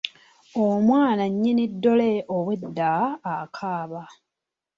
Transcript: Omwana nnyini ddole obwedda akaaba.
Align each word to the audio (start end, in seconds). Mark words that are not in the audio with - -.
Omwana 0.65 1.23
nnyini 1.31 1.63
ddole 1.73 2.09
obwedda 2.35 2.89
akaaba. 3.35 4.03